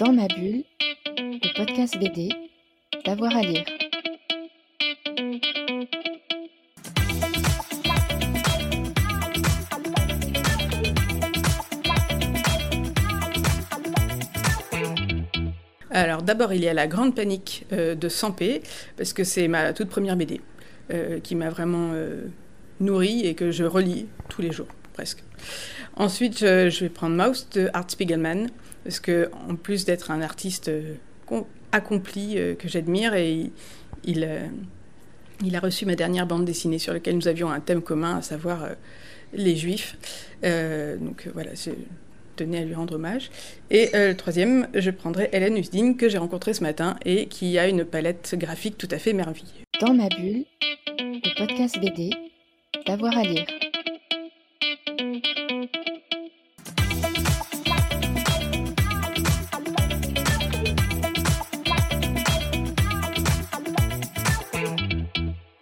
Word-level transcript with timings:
Dans 0.00 0.12
ma 0.12 0.26
bulle, 0.26 0.64
le 1.16 1.56
podcast 1.56 1.96
BD, 1.98 2.30
d'avoir 3.04 3.36
à 3.36 3.42
lire. 3.42 3.64
Alors 15.90 16.22
d'abord, 16.22 16.52
il 16.52 16.64
y 16.64 16.68
a 16.68 16.74
La 16.74 16.88
Grande 16.88 17.14
Panique 17.14 17.64
euh, 17.72 17.94
de 17.94 18.08
Sampé, 18.08 18.62
parce 18.96 19.12
que 19.12 19.22
c'est 19.22 19.46
ma 19.46 19.72
toute 19.72 19.88
première 19.88 20.16
BD 20.16 20.40
euh, 20.92 21.20
qui 21.20 21.36
m'a 21.36 21.50
vraiment 21.50 21.92
euh, 21.94 22.26
nourrie 22.80 23.24
et 23.26 23.34
que 23.34 23.52
je 23.52 23.62
relis 23.62 24.06
tous 24.28 24.42
les 24.42 24.50
jours, 24.50 24.66
presque. 24.94 25.22
Ensuite, 25.96 26.38
je, 26.38 26.80
vais 26.80 26.88
prendre 26.88 27.14
Mouse 27.14 27.46
de 27.52 27.68
Art 27.74 27.90
Spiegelman, 27.90 28.48
parce 28.84 29.00
que 29.00 29.30
en 29.48 29.56
plus 29.56 29.84
d'être 29.84 30.10
un 30.10 30.22
artiste 30.22 30.68
euh, 30.68 30.94
accompli 31.72 32.38
euh, 32.38 32.54
que 32.54 32.68
j'admire, 32.68 33.14
et 33.14 33.50
euh, 34.08 34.46
il 35.44 35.56
a 35.56 35.60
reçu 35.60 35.84
ma 35.84 35.96
dernière 35.96 36.26
bande 36.26 36.44
dessinée 36.44 36.78
sur 36.78 36.92
laquelle 36.92 37.16
nous 37.16 37.28
avions 37.28 37.50
un 37.50 37.60
thème 37.60 37.82
commun, 37.82 38.18
à 38.18 38.22
savoir 38.22 38.68
les 39.32 39.56
Juifs. 39.56 39.96
Donc 40.42 41.28
voilà, 41.32 41.50
je 41.54 41.70
tenais 42.36 42.58
à 42.58 42.64
lui 42.64 42.74
rendre 42.74 42.94
hommage. 42.94 43.30
Et 43.70 43.90
le 43.92 44.14
troisième, 44.14 44.68
je 44.74 44.90
prendrai 44.90 45.28
Hélène 45.32 45.56
Usdin, 45.56 45.94
que 45.94 46.08
j'ai 46.08 46.18
rencontrée 46.18 46.54
ce 46.54 46.62
matin 46.62 46.96
et 47.04 47.26
qui 47.26 47.58
a 47.58 47.68
une 47.68 47.84
palette 47.84 48.36
graphique 48.38 48.78
tout 48.78 48.88
à 48.90 48.98
fait 48.98 49.12
merveilleuse. 49.12 49.52
Dans 49.80 49.94
ma 49.94 50.08
bulle, 50.08 50.44
le 50.98 51.36
podcast 51.36 51.78
BD, 51.80 52.10
d'avoir 52.86 53.16
à 53.18 53.22
lire. 53.22 53.46